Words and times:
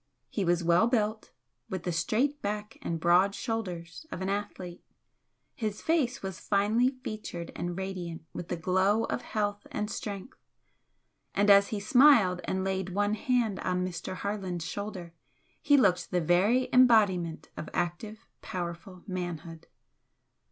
He 0.31 0.43
was 0.43 0.63
well 0.63 0.87
built, 0.87 1.31
with 1.69 1.83
the 1.83 1.91
straight 1.91 2.41
back 2.41 2.75
and 2.81 2.99
broad 2.99 3.35
shoulders 3.35 4.07
of 4.11 4.19
an 4.23 4.29
athlete, 4.29 4.83
his 5.53 5.83
face 5.83 6.23
was 6.23 6.39
finely 6.39 6.89
featured 7.03 7.51
and 7.55 7.77
radiant 7.77 8.23
with 8.33 8.47
the 8.47 8.55
glow 8.57 9.03
of 9.03 9.21
health 9.21 9.67
and 9.71 9.91
strength, 9.91 10.39
and 11.35 11.51
as 11.51 11.67
he 11.67 11.79
smiled 11.79 12.41
and 12.45 12.63
laid 12.63 12.89
one 12.95 13.13
hand 13.13 13.59
on 13.59 13.85
Mr. 13.85 14.15
Harland's 14.15 14.65
shoulder 14.65 15.13
he 15.61 15.77
looked 15.77 16.09
the 16.09 16.19
very 16.19 16.67
embodiment 16.73 17.49
of 17.55 17.69
active, 17.71 18.25
powerful 18.41 19.03
manhood. 19.05 19.67